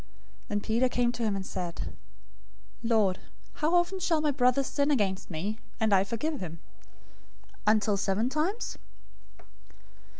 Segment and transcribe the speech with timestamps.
[0.47, 1.97] 018:021 Then Peter came and said to him,
[2.81, 3.19] "Lord,
[3.61, 6.59] how often shall my brother sin against me, and I forgive him?
[7.67, 8.79] Until seven times?"